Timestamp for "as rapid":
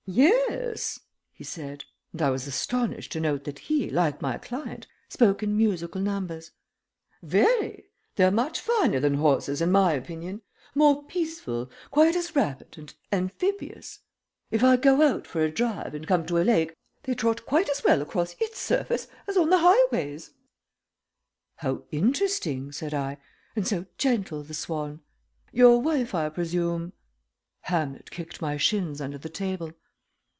12.17-12.77